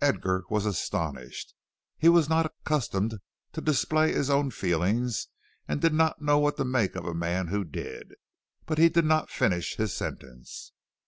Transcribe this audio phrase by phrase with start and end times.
[0.00, 1.52] Edgar was astonished.
[1.98, 3.18] He was not accustomed
[3.54, 5.26] to display his own feelings,
[5.66, 8.12] and did not know what to make of a man who did.
[8.66, 10.70] But he did not finish his sentence.